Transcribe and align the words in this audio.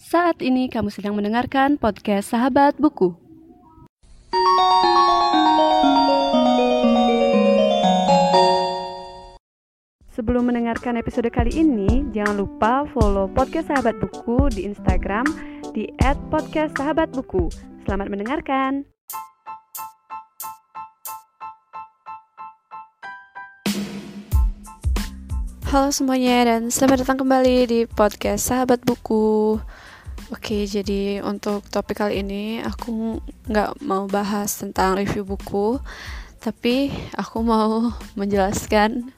Saat 0.00 0.40
ini 0.40 0.72
kamu 0.72 0.88
sedang 0.88 1.12
mendengarkan 1.12 1.76
podcast 1.76 2.32
Sahabat 2.32 2.72
Buku. 2.80 3.12
Sebelum 10.08 10.48
mendengarkan 10.48 10.96
episode 10.96 11.28
kali 11.28 11.52
ini, 11.52 12.08
jangan 12.16 12.40
lupa 12.40 12.88
follow 12.96 13.28
podcast 13.28 13.68
Sahabat 13.68 14.00
Buku 14.00 14.48
di 14.56 14.64
Instagram 14.64 15.28
di 15.76 15.92
@podcastsahabatbuku. 16.32 17.52
Selamat 17.84 18.08
mendengarkan. 18.08 18.88
Halo 25.68 25.92
semuanya 25.92 26.56
dan 26.56 26.72
selamat 26.72 27.04
datang 27.04 27.20
kembali 27.20 27.56
di 27.68 27.80
podcast 27.84 28.48
Sahabat 28.48 28.80
Buku. 28.80 29.60
Oke, 30.30 30.62
jadi 30.62 31.26
untuk 31.26 31.66
topik 31.74 31.98
kali 31.98 32.22
ini 32.22 32.62
aku 32.62 33.18
nggak 33.50 33.82
mau 33.82 34.06
bahas 34.06 34.54
tentang 34.62 34.94
review 34.94 35.26
buku, 35.26 35.82
tapi 36.38 36.94
aku 37.18 37.42
mau 37.42 37.90
menjelaskan 38.18 39.10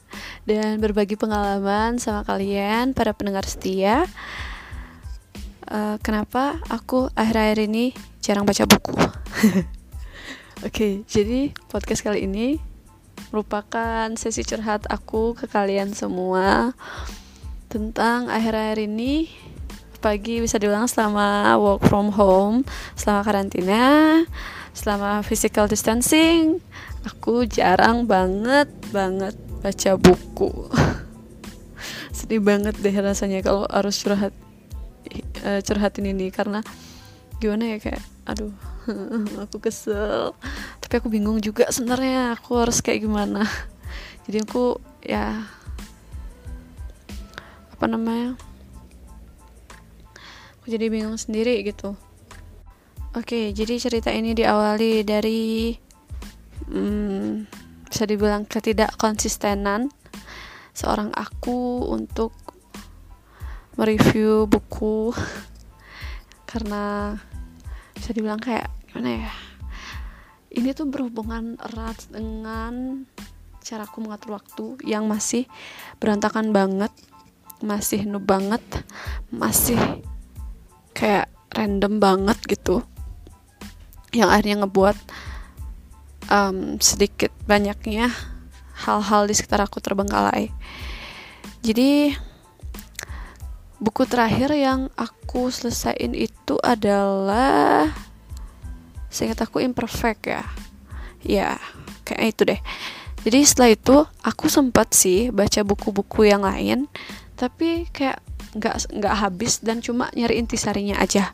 dan 0.48 0.80
berbagi 0.80 1.20
pengalaman 1.20 2.01
sama 2.01 2.25
kalian 2.25 2.97
para 2.97 3.12
pendengar 3.12 3.45
setia. 3.45 4.09
Uh, 5.69 6.01
kenapa 6.01 6.56
aku 6.73 7.12
akhir-akhir 7.12 7.69
ini 7.69 7.92
jarang 8.25 8.48
baca 8.48 8.65
buku? 8.65 8.97
Oke, 10.67 11.05
jadi 11.05 11.53
podcast 11.69 12.09
kali 12.09 12.25
ini 12.25 12.56
merupakan 13.37 14.09
sesi 14.17 14.48
curhat 14.48 14.89
aku 14.89 15.37
ke 15.37 15.45
kalian 15.45 15.92
semua 15.92 16.73
tentang 17.69 18.33
akhir-akhir 18.33 18.89
ini 18.89 19.29
pagi 20.02 20.42
bisa 20.42 20.59
diulang 20.59 20.91
selama 20.91 21.55
work 21.62 21.87
from 21.87 22.11
home, 22.11 22.66
selama 22.98 23.22
karantina, 23.22 23.84
selama 24.75 25.22
physical 25.22 25.70
distancing, 25.70 26.59
aku 27.06 27.47
jarang 27.47 28.11
banget 28.11 28.67
banget 28.91 29.39
baca 29.62 29.91
buku. 29.94 30.50
Sedih 32.17 32.42
banget 32.42 32.75
deh 32.83 32.92
rasanya 32.92 33.47
kalau 33.47 33.64
harus 33.70 34.03
curhat 34.03 34.34
uh, 35.47 35.61
curhatin 35.62 36.11
ini 36.11 36.34
karena 36.34 36.61
gimana 37.42 37.75
ya 37.75 37.78
kayak 37.83 38.03
aduh 38.22 38.55
aku 39.42 39.59
kesel 39.59 40.31
tapi 40.78 40.94
aku 41.03 41.11
bingung 41.11 41.42
juga 41.42 41.66
sebenarnya 41.75 42.39
aku 42.39 42.62
harus 42.62 42.78
kayak 42.78 43.03
gimana 43.03 43.42
jadi 44.31 44.47
aku 44.47 44.78
ya 45.03 45.42
apa 47.75 47.84
namanya 47.91 48.39
aku 50.63 50.71
jadi 50.71 50.87
bingung 50.95 51.19
sendiri 51.19 51.67
gitu. 51.67 51.99
Oke 53.19 53.51
jadi 53.51 53.83
cerita 53.83 54.15
ini 54.15 54.31
diawali 54.31 55.03
dari 55.03 55.75
hmm, 56.71 57.51
bisa 57.91 58.07
dibilang 58.07 58.47
ketidak 58.47 58.95
konsistenan 58.95 59.91
seorang 60.71 61.11
aku 61.11 61.91
untuk 61.91 62.31
mereview 63.75 64.47
buku. 64.47 65.11
Karena 66.51 67.11
bisa 67.99 68.15
dibilang 68.15 68.39
kayak 68.39 68.71
gimana 68.87 69.27
ya 69.27 69.35
ini 70.55 70.71
tuh 70.77 70.87
berhubungan 70.87 71.59
erat 71.59 71.99
dengan 72.07 73.03
cara 73.65 73.89
aku 73.89 73.99
mengatur 74.05 74.37
waktu 74.37 74.67
yang 74.85 75.09
masih 75.11 75.49
berantakan 75.97 76.55
banget 76.55 76.95
masih 77.63 78.05
noob 78.05 78.27
banget 78.27 78.61
masih 79.31 79.79
kayak 80.93 81.29
random 81.53 82.01
banget 82.01 82.39
gitu. 82.48 82.85
Yang 84.12 84.29
akhirnya 84.29 84.57
ngebuat 84.65 84.97
um, 86.29 86.77
sedikit 86.81 87.33
banyaknya 87.44 88.12
hal-hal 88.84 89.28
di 89.28 89.34
sekitar 89.37 89.65
aku 89.65 89.78
terbengkalai. 89.78 90.49
Jadi 91.62 92.12
buku 93.83 94.03
terakhir 94.06 94.55
yang 94.55 94.91
aku 94.94 95.50
selesaiin 95.50 96.15
itu 96.15 96.59
adalah 96.62 97.91
seingat 99.12 99.45
aku 99.45 99.61
imperfect 99.62 100.27
ya. 100.27 100.45
Ya 101.22 101.61
kayak 102.03 102.22
itu 102.34 102.43
deh. 102.49 102.61
Jadi 103.22 103.39
setelah 103.47 103.71
itu 103.71 103.97
aku 104.27 104.50
sempat 104.50 104.91
sih 104.99 105.31
baca 105.31 105.62
buku-buku 105.62 106.27
yang 106.27 106.43
lain 106.43 106.91
tapi 107.39 107.87
kayak 107.95 108.19
nggak 108.53 108.93
nggak 108.93 109.15
habis 109.17 109.65
dan 109.65 109.81
cuma 109.81 110.13
nyari 110.13 110.41
intisarinya 110.41 111.01
aja. 111.01 111.33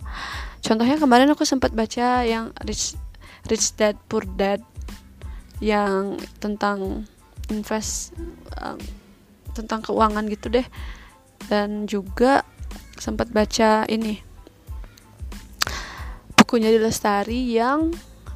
Contohnya 0.63 0.99
kemarin 0.99 1.31
aku 1.31 1.43
sempat 1.43 1.75
baca 1.75 2.23
yang 2.23 2.51
rich 2.67 2.95
rich 3.47 3.75
dad 3.75 3.99
poor 4.07 4.27
dad 4.27 4.63
yang 5.59 6.19
tentang 6.39 7.07
invest 7.51 8.15
um, 8.59 8.79
tentang 9.55 9.83
keuangan 9.83 10.27
gitu 10.31 10.51
deh. 10.51 10.67
Dan 11.49 11.89
juga 11.89 12.45
sempat 12.99 13.31
baca 13.31 13.87
ini 13.89 14.19
bukunya 16.39 16.71
di 16.71 16.79
Lestari 16.79 17.55
yang 17.55 17.91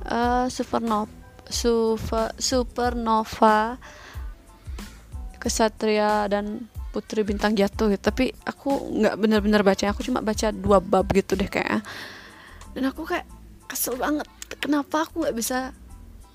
uh, 0.07 0.47
supernova 0.51 1.23
super, 1.53 2.33
supernova 2.41 3.77
kesatria 5.37 6.27
dan 6.33 6.72
putri 6.93 7.25
bintang 7.25 7.57
jatuh 7.57 7.89
gitu. 7.91 8.03
Tapi 8.05 8.37
aku 8.45 8.93
nggak 9.01 9.17
benar-benar 9.17 9.65
baca. 9.65 9.91
Aku 9.91 10.05
cuma 10.05 10.21
baca 10.21 10.53
dua 10.53 10.79
bab 10.79 11.09
gitu 11.11 11.35
deh 11.35 11.49
kayak. 11.49 11.81
Dan 12.77 12.93
aku 12.93 13.09
kayak 13.09 13.25
kesel 13.67 13.97
banget. 13.97 14.29
Kenapa 14.61 15.09
aku 15.09 15.25
nggak 15.25 15.35
bisa 15.35 15.73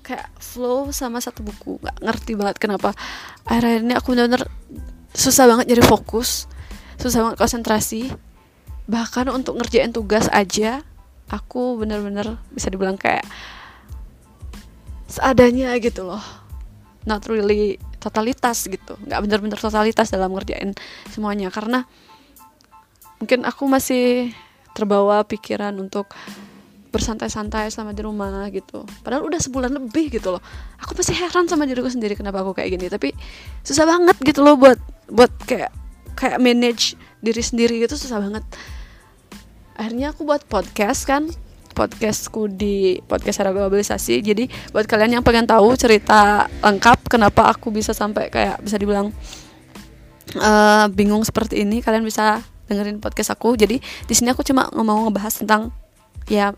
kayak 0.02 0.28
flow 0.42 0.90
sama 0.90 1.22
satu 1.22 1.46
buku? 1.46 1.78
Nggak 1.78 1.96
ngerti 2.02 2.32
banget 2.34 2.56
kenapa. 2.58 2.90
Akhir-akhir 3.46 3.80
ini 3.86 3.94
aku 3.94 4.08
benar-benar 4.12 4.44
susah 5.14 5.46
banget 5.46 5.70
jadi 5.70 5.82
fokus. 5.86 6.50
Susah 6.98 7.22
banget 7.22 7.38
konsentrasi. 7.38 8.10
Bahkan 8.90 9.30
untuk 9.30 9.56
ngerjain 9.62 9.94
tugas 9.94 10.26
aja 10.34 10.82
aku 11.28 11.76
bener-bener 11.76 12.40
bisa 12.50 12.72
dibilang 12.72 12.96
kayak 12.96 13.24
seadanya 15.08 15.76
gitu 15.80 16.08
loh. 16.08 16.24
Not 17.04 17.24
really 17.28 17.80
totalitas 17.98 18.66
gitu. 18.66 18.94
Nggak 19.04 19.20
bener-bener 19.26 19.58
totalitas 19.58 20.08
dalam 20.10 20.32
ngerjain 20.34 20.74
semuanya. 21.10 21.50
Karena 21.50 21.84
mungkin 23.18 23.44
aku 23.44 23.66
masih 23.66 24.30
terbawa 24.72 25.26
pikiran 25.26 25.74
untuk 25.76 26.14
bersantai-santai 26.88 27.68
selama 27.68 27.92
di 27.92 28.02
rumah 28.02 28.48
gitu. 28.48 28.88
Padahal 29.04 29.28
udah 29.28 29.40
sebulan 29.42 29.70
lebih 29.76 30.08
gitu 30.08 30.32
loh. 30.32 30.42
Aku 30.80 30.96
masih 30.96 31.14
heran 31.18 31.44
sama 31.44 31.68
diriku 31.68 31.92
sendiri 31.92 32.16
kenapa 32.16 32.40
aku 32.40 32.56
kayak 32.56 32.78
gini. 32.78 32.88
Tapi 32.88 33.12
susah 33.60 33.84
banget 33.84 34.16
gitu 34.24 34.40
loh 34.40 34.56
buat 34.56 34.80
buat 35.12 35.30
kayak 35.44 35.70
kayak 36.16 36.38
manage 36.40 36.96
diri 37.20 37.42
sendiri 37.44 37.76
itu 37.78 37.94
susah 37.94 38.18
banget. 38.22 38.44
Akhirnya 39.78 40.10
aku 40.10 40.26
buat 40.26 40.42
podcast 40.48 41.06
kan 41.06 41.30
podcastku 41.78 42.50
di 42.50 42.98
podcast 43.06 43.46
era 43.46 43.54
globalisasi 43.54 44.18
jadi 44.18 44.50
buat 44.74 44.90
kalian 44.90 45.20
yang 45.20 45.24
pengen 45.24 45.46
tahu 45.46 45.78
cerita 45.78 46.50
lengkap 46.58 47.06
kenapa 47.06 47.54
aku 47.54 47.70
bisa 47.70 47.94
sampai 47.94 48.26
kayak 48.34 48.58
bisa 48.58 48.74
dibilang 48.74 49.14
uh, 50.36 50.90
bingung 50.90 51.22
seperti 51.22 51.62
ini 51.62 51.78
kalian 51.78 52.02
bisa 52.02 52.42
dengerin 52.68 53.00
podcast 53.00 53.32
aku. 53.32 53.56
Jadi 53.56 53.80
di 53.80 54.14
sini 54.14 54.28
aku 54.30 54.44
cuma 54.44 54.68
mau 54.76 55.08
ngebahas 55.08 55.40
tentang 55.40 55.72
ya 56.28 56.52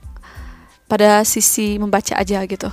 pada 0.90 1.22
sisi 1.22 1.78
membaca 1.78 2.18
aja 2.18 2.42
gitu. 2.42 2.66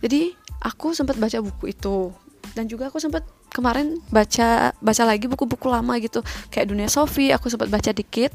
Jadi 0.00 0.32
aku 0.64 0.96
sempat 0.96 1.20
baca 1.20 1.38
buku 1.44 1.76
itu. 1.76 2.10
Dan 2.52 2.68
juga 2.68 2.88
aku 2.88 3.00
sempat 3.00 3.24
kemarin 3.52 4.00
baca 4.08 4.72
baca 4.80 5.02
lagi 5.04 5.28
buku-buku 5.28 5.68
lama 5.68 6.00
gitu. 6.00 6.24
Kayak 6.48 6.72
dunia 6.72 6.88
Sofi 6.88 7.30
aku 7.30 7.52
sempat 7.52 7.68
baca 7.68 7.92
dikit 7.92 8.32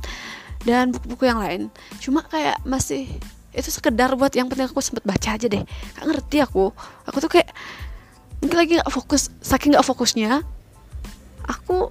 dan 0.63 0.95
buku-buku 0.95 1.27
yang 1.27 1.41
lain. 1.41 1.61
Cuma 2.01 2.23
kayak 2.25 2.61
masih 2.63 3.09
itu 3.57 3.69
sekedar 3.73 4.13
buat 4.13 4.29
yang 4.37 4.45
penting 4.47 4.69
aku 4.69 4.81
sempat 4.81 5.01
baca 5.05 5.33
aja 5.33 5.49
deh. 5.49 5.65
Gak 5.97 6.05
ngerti 6.05 6.37
aku. 6.45 6.69
Aku 7.09 7.17
tuh 7.17 7.29
kayak 7.29 7.49
mungkin 8.37 8.57
lagi 8.57 8.71
nggak 8.77 8.93
fokus 8.93 9.33
saking 9.41 9.73
nggak 9.73 9.81
fokusnya 9.81 10.45
aku 11.49 11.89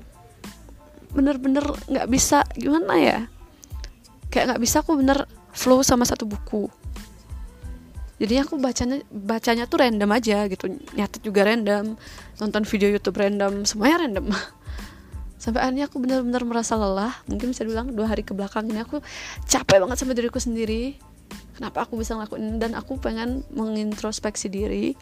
bener-bener 1.11 1.65
nggak 1.91 2.07
bisa 2.07 2.45
gimana 2.55 2.95
ya? 3.01 3.19
Kayak 4.31 4.55
nggak 4.55 4.63
bisa 4.63 4.85
aku 4.85 4.95
bener 5.01 5.25
flow 5.57 5.81
sama 5.81 6.05
satu 6.05 6.29
buku. 6.29 6.69
Jadi 8.17 8.41
aku 8.41 8.57
bacanya 8.57 9.05
bacanya 9.13 9.65
tuh 9.69 9.81
random 9.85 10.09
aja 10.13 10.49
gitu. 10.49 10.73
Nyatet 10.97 11.21
juga 11.25 11.45
random 11.45 11.97
nonton 12.41 12.63
video 12.65 12.89
YouTube 12.93 13.17
random 13.17 13.65
semuanya 13.69 14.09
random 14.09 14.33
sampai 15.37 15.61
akhirnya 15.65 15.89
aku 15.89 16.01
benar-benar 16.01 16.43
merasa 16.45 16.75
lelah. 16.77 17.13
Mungkin 17.29 17.53
bisa 17.53 17.63
bilang 17.63 17.93
dua 17.93 18.09
hari 18.09 18.25
ke 18.25 18.33
belakang 18.33 18.69
ini 18.69 18.81
aku 18.81 19.01
capek 19.45 19.83
banget 19.85 19.97
sama 20.01 20.13
diriku 20.17 20.41
sendiri. 20.41 20.97
Kenapa 21.57 21.89
aku 21.89 21.97
bisa 21.97 22.17
ngelakuin 22.17 22.61
dan 22.61 22.77
aku 22.77 23.01
pengen 23.01 23.45
mengintrospeksi 23.53 24.53
diri 24.53 24.93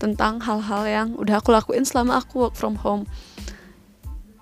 tentang 0.00 0.40
hal-hal 0.40 0.82
yang 0.88 1.08
udah 1.16 1.40
aku 1.40 1.52
lakuin 1.52 1.84
selama 1.84 2.20
aku 2.20 2.48
work 2.48 2.56
from 2.56 2.76
home. 2.76 3.04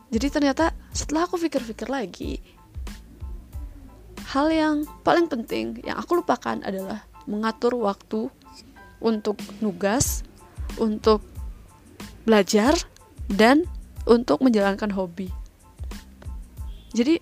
Jadi 0.08 0.32
ternyata 0.32 0.74
setelah 0.94 1.26
aku 1.28 1.36
pikir-pikir 1.36 1.86
lagi 1.90 2.40
hal 4.28 4.52
yang 4.52 4.76
paling 5.00 5.24
penting 5.24 5.80
yang 5.88 5.96
aku 5.96 6.20
lupakan 6.20 6.60
adalah 6.60 7.08
mengatur 7.24 7.76
waktu 7.80 8.28
untuk 9.00 9.40
nugas, 9.64 10.24
untuk 10.76 11.24
belajar, 12.28 12.76
dan 13.32 13.64
untuk 14.08 14.40
menjalankan 14.40 14.88
hobi. 14.96 15.28
Jadi 16.96 17.20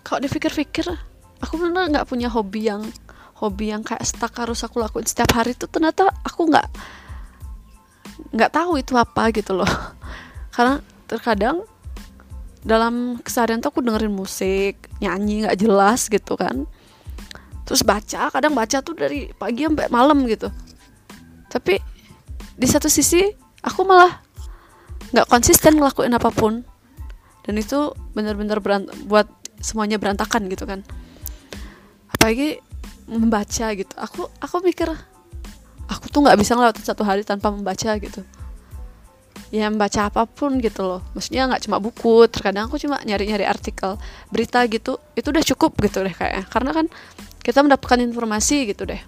kalau 0.00 0.24
dipikir-pikir, 0.24 0.88
aku 1.44 1.54
benar 1.60 1.92
nggak 1.92 2.08
punya 2.08 2.32
hobi 2.32 2.72
yang 2.72 2.80
hobi 3.38 3.70
yang 3.70 3.84
kayak 3.84 4.02
stuck 4.08 4.32
harus 4.40 4.64
aku 4.64 4.80
lakuin. 4.80 5.04
Setiap 5.04 5.36
hari 5.36 5.52
itu 5.52 5.68
ternyata 5.68 6.08
aku 6.24 6.48
nggak 6.48 6.66
nggak 8.32 8.50
tahu 8.50 8.80
itu 8.80 8.96
apa 8.96 9.28
gitu 9.36 9.52
loh. 9.52 9.68
Karena 10.54 10.80
terkadang 11.04 11.62
dalam 12.64 13.20
keseharian 13.22 13.62
tuh 13.62 13.70
aku 13.70 13.80
dengerin 13.84 14.10
musik 14.10 14.90
nyanyi 14.98 15.46
nggak 15.46 15.58
jelas 15.60 16.08
gitu 16.08 16.34
kan. 16.34 16.64
Terus 17.68 17.84
baca 17.84 18.32
kadang 18.32 18.56
baca 18.56 18.80
tuh 18.80 18.96
dari 18.96 19.28
pagi 19.36 19.68
sampai 19.68 19.92
malam 19.92 20.24
gitu. 20.24 20.48
Tapi 21.52 21.76
di 22.58 22.66
satu 22.66 22.88
sisi 22.90 23.22
aku 23.62 23.84
malah 23.84 24.27
nggak 25.12 25.26
konsisten 25.28 25.80
ngelakuin 25.80 26.14
apa 26.14 26.30
pun. 26.32 26.64
Dan 27.48 27.54
itu 27.56 27.96
benar-benar 28.12 28.60
buat 29.08 29.28
semuanya 29.58 29.96
berantakan 29.96 30.52
gitu 30.52 30.68
kan. 30.68 30.84
Apalagi 32.12 32.60
membaca 33.08 33.66
gitu. 33.72 33.92
Aku 33.96 34.28
aku 34.38 34.56
mikir 34.60 34.92
aku 35.88 36.04
tuh 36.12 36.20
nggak 36.20 36.36
bisa 36.36 36.52
ngelewatin 36.52 36.84
satu 36.84 37.02
hari 37.08 37.24
tanpa 37.24 37.48
membaca 37.48 37.96
gitu. 37.96 38.20
Ya 39.48 39.72
membaca 39.72 40.12
apa 40.12 40.28
pun 40.28 40.60
gitu 40.60 40.84
loh. 40.84 41.00
Maksudnya 41.16 41.48
nggak 41.48 41.64
cuma 41.64 41.80
buku 41.80 42.28
terkadang 42.28 42.68
aku 42.68 42.76
cuma 42.76 43.00
nyari-nyari 43.00 43.48
artikel 43.48 43.96
berita 44.28 44.60
gitu. 44.68 45.00
Itu 45.16 45.32
udah 45.32 45.44
cukup 45.44 45.72
gitu 45.80 46.04
deh 46.04 46.12
kayaknya. 46.12 46.44
Karena 46.52 46.70
kan 46.76 46.86
kita 47.40 47.64
mendapatkan 47.64 47.96
informasi 48.04 48.68
gitu 48.68 48.84
deh 48.84 49.00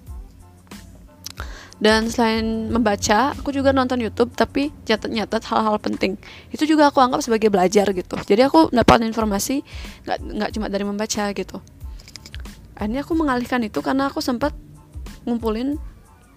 dan 1.81 2.13
selain 2.13 2.69
membaca 2.69 3.33
aku 3.33 3.57
juga 3.57 3.73
nonton 3.73 3.97
YouTube 4.05 4.37
tapi 4.37 4.69
nyatet-nyatet 4.85 5.41
hal-hal 5.49 5.81
penting. 5.81 6.21
Itu 6.53 6.69
juga 6.69 6.93
aku 6.93 7.01
anggap 7.01 7.25
sebagai 7.25 7.49
belajar 7.49 7.89
gitu. 7.97 8.21
Jadi 8.21 8.45
aku 8.45 8.69
mendapatkan 8.69 9.09
informasi 9.09 9.65
nggak 10.05 10.19
nggak 10.21 10.51
cuma 10.53 10.69
dari 10.69 10.85
membaca 10.85 11.25
gitu. 11.33 11.57
Akhirnya 12.77 13.01
aku 13.01 13.17
mengalihkan 13.17 13.65
itu 13.65 13.81
karena 13.81 14.13
aku 14.13 14.21
sempat 14.21 14.53
ngumpulin 15.25 15.81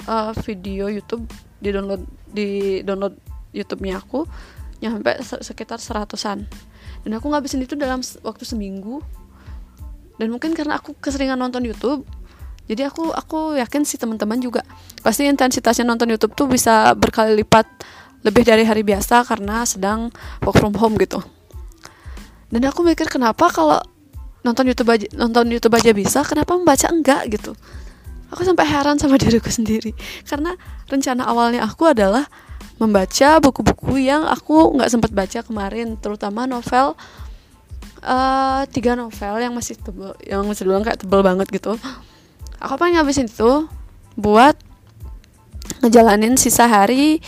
uh, 0.07 0.31
video 0.47 0.87
YouTube 0.87 1.27
di 1.59 1.75
download 1.75 2.03
di 2.31 2.79
download 2.87 3.19
YouTube-nya 3.51 3.99
aku 3.99 4.23
nyampe 4.79 5.11
sekitar 5.23 5.83
seratusan. 5.83 6.47
Dan 7.03 7.11
aku 7.19 7.27
ngabisin 7.27 7.59
itu 7.59 7.75
dalam 7.75 7.99
waktu 8.23 8.47
seminggu. 8.47 9.03
Dan 10.15 10.31
mungkin 10.31 10.55
karena 10.55 10.79
aku 10.79 10.95
keseringan 10.95 11.35
nonton 11.35 11.67
YouTube 11.67 12.07
jadi 12.63 12.87
aku 12.87 13.11
aku 13.11 13.59
yakin 13.59 13.83
sih 13.83 13.99
teman-teman 13.99 14.39
juga 14.39 14.63
pasti 15.03 15.27
intensitasnya 15.27 15.83
nonton 15.83 16.07
YouTube 16.07 16.31
tuh 16.31 16.47
bisa 16.47 16.95
berkali 16.95 17.35
lipat 17.43 17.67
lebih 18.23 18.47
dari 18.47 18.63
hari 18.63 18.87
biasa 18.87 19.27
karena 19.27 19.67
sedang 19.67 20.07
work 20.47 20.55
from 20.55 20.71
home 20.79 20.95
gitu. 20.95 21.19
Dan 22.47 22.63
aku 22.63 22.87
mikir 22.87 23.11
kenapa 23.11 23.51
kalau 23.51 23.83
nonton 24.47 24.63
YouTube 24.71 24.95
aja 24.95 25.07
nonton 25.11 25.51
YouTube 25.51 25.75
aja 25.75 25.91
bisa 25.91 26.23
kenapa 26.23 26.55
membaca 26.55 26.87
enggak 26.87 27.27
gitu? 27.35 27.51
Aku 28.31 28.47
sampai 28.47 28.63
heran 28.63 28.95
sama 28.95 29.19
diriku 29.21 29.51
sendiri. 29.51 29.91
Karena 30.23 30.55
rencana 30.87 31.27
awalnya 31.27 31.67
aku 31.67 31.91
adalah 31.91 32.23
membaca 32.79 33.43
buku-buku 33.43 34.07
yang 34.07 34.23
aku 34.23 34.71
nggak 34.79 34.89
sempat 34.89 35.11
baca 35.11 35.39
kemarin 35.43 35.99
terutama 35.99 36.47
novel 36.47 36.95
uh, 38.01 38.63
tiga 38.71 38.97
novel 38.97 39.35
yang 39.39 39.53
masih 39.53 39.77
tebel 39.77 40.15
yang 40.25 40.41
masih 40.47 40.65
bilang 40.65 40.81
kayak 40.81 40.99
tebel 40.99 41.21
banget 41.21 41.47
gitu 41.53 41.77
aku 42.63 42.79
pengen 42.79 43.03
ngabisin 43.03 43.27
itu 43.27 43.67
buat 44.15 44.55
ngejalanin 45.83 46.39
sisa 46.39 46.71
hari 46.71 47.19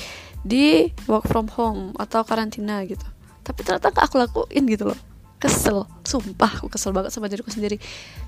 di 0.48 0.88
work 1.12 1.28
from 1.28 1.52
home 1.52 1.92
atau 2.00 2.24
karantina 2.24 2.80
gitu. 2.88 3.04
Tapi 3.44 3.60
ternyata 3.68 3.92
gak 3.92 4.08
aku 4.08 4.16
lakuin 4.16 4.64
gitu 4.72 4.88
loh. 4.88 5.00
Kesel 5.36 5.84
sumpah 6.08 6.64
aku 6.64 6.72
kesel 6.72 6.96
banget 6.96 7.12
sama 7.12 7.28
diriku 7.28 7.52
sendiri. 7.52 7.76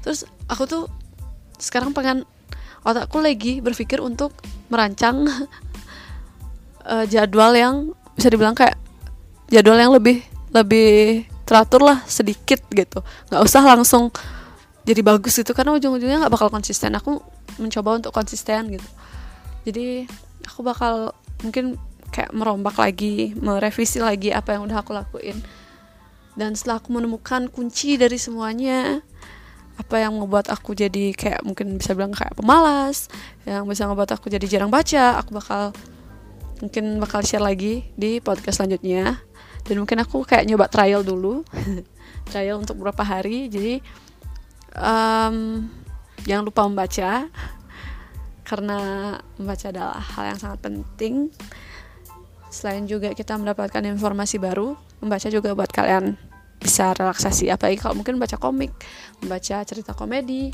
Terus 0.04 0.28
aku 0.52 0.68
tuh 0.68 0.84
sekarang 1.56 1.96
pengen 1.96 2.28
otakku 2.84 3.24
lagi 3.24 3.64
berpikir 3.64 4.04
untuk 4.04 4.36
merancang 4.68 5.24
uh, 6.84 7.06
jadwal 7.12 7.56
yang 7.56 7.96
bisa 8.20 8.28
dibilang 8.28 8.54
kayak 8.54 8.76
jadwal 9.48 9.80
yang 9.80 9.96
lebih 9.96 10.20
lebih 10.52 11.24
teratur 11.48 11.88
lah 11.88 12.04
sedikit 12.04 12.60
gitu. 12.76 13.00
Nggak 13.32 13.42
usah 13.48 13.64
langsung 13.64 14.12
jadi 14.88 15.04
bagus 15.04 15.36
gitu 15.36 15.52
karena 15.52 15.76
ujung-ujungnya 15.76 16.24
nggak 16.24 16.32
bakal 16.32 16.48
konsisten. 16.48 16.96
Aku 16.96 17.20
mencoba 17.60 18.00
untuk 18.00 18.16
konsisten 18.16 18.72
gitu. 18.72 18.88
Jadi 19.68 20.08
aku 20.48 20.64
bakal 20.64 21.12
mungkin 21.44 21.76
kayak 22.08 22.32
merombak 22.32 22.80
lagi 22.80 23.36
merevisi 23.36 24.00
lagi 24.00 24.32
apa 24.32 24.56
yang 24.56 24.64
udah 24.64 24.80
aku 24.80 24.96
lakuin. 24.96 25.36
Dan 26.40 26.56
setelah 26.56 26.80
aku 26.80 26.96
menemukan 26.96 27.52
kunci 27.52 28.00
dari 28.00 28.16
semuanya 28.16 29.04
apa 29.76 30.00
yang 30.00 30.16
membuat 30.16 30.48
aku 30.48 30.72
jadi 30.72 31.12
kayak 31.14 31.44
mungkin 31.44 31.78
bisa 31.78 31.94
bilang 31.94 32.16
kayak 32.16 32.34
pemalas 32.34 33.12
yang 33.46 33.68
bisa 33.70 33.86
membuat 33.86 34.10
aku 34.16 34.26
jadi 34.26 34.42
jarang 34.50 34.74
baca 34.74 35.22
aku 35.22 35.38
bakal 35.38 35.70
mungkin 36.58 36.98
bakal 36.98 37.22
share 37.22 37.44
lagi 37.44 37.92
di 38.00 38.24
podcast 38.24 38.64
selanjutnya. 38.64 39.20
Dan 39.68 39.84
mungkin 39.84 40.00
aku 40.00 40.24
kayak 40.24 40.48
nyoba 40.48 40.72
trial 40.72 41.04
dulu. 41.04 41.44
Trial 42.32 42.60
untuk 42.60 42.80
beberapa 42.80 43.08
hari 43.08 43.48
jadi 43.48 43.80
um, 44.78 45.68
jangan 46.24 46.44
lupa 46.46 46.62
membaca 46.70 47.28
karena 48.48 48.80
membaca 49.36 49.66
adalah 49.68 50.00
hal 50.00 50.24
yang 50.32 50.40
sangat 50.40 50.60
penting. 50.64 51.34
Selain 52.48 52.88
juga 52.88 53.12
kita 53.12 53.36
mendapatkan 53.36 53.84
informasi 53.84 54.40
baru 54.40 54.80
membaca 55.04 55.28
juga 55.28 55.52
buat 55.52 55.68
kalian 55.68 56.16
bisa 56.58 56.96
relaksasi. 56.96 57.52
Apalagi 57.52 57.78
kalau 57.78 58.00
mungkin 58.00 58.16
baca 58.18 58.40
komik 58.40 58.72
membaca 59.20 59.62
cerita 59.68 59.92
komedi 59.92 60.50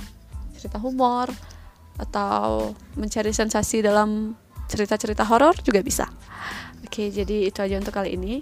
cerita 0.57 0.79
humor 0.79 1.29
atau 1.99 2.73
mencari 2.97 3.29
sensasi 3.29 3.85
dalam 3.85 4.33
cerita-cerita 4.65 5.27
horor 5.27 5.53
juga 5.61 5.85
bisa. 5.85 6.09
Oke 6.81 7.13
jadi 7.13 7.51
itu 7.51 7.59
aja 7.61 7.77
untuk 7.77 7.93
kali 7.93 8.17
ini. 8.17 8.41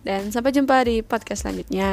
Dan 0.00 0.32
sampai 0.32 0.52
jumpa 0.52 0.80
di 0.88 1.04
podcast 1.04 1.44
selanjutnya 1.44 1.92